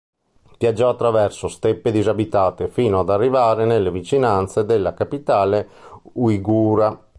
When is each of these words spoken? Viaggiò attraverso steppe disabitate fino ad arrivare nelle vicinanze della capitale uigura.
Viaggiò 0.57 0.89
attraverso 0.89 1.47
steppe 1.47 1.91
disabitate 1.91 2.69
fino 2.69 3.01
ad 3.01 3.11
arrivare 3.11 3.65
nelle 3.65 3.91
vicinanze 3.91 4.65
della 4.65 4.95
capitale 4.95 5.69
uigura. 6.13 6.99